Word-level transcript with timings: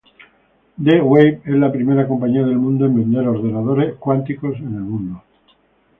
D-Wave 0.79 1.43
es 1.45 1.53
la 1.59 1.71
primera 1.71 2.07
compañía 2.07 2.43
del 2.43 2.57
mundo 2.57 2.87
en 2.87 2.95
vender 2.95 3.27
ordenadores 3.27 3.97
cuánticos 3.99 4.57
en 4.57 4.73
el 4.73 4.81
mundo. 4.81 5.21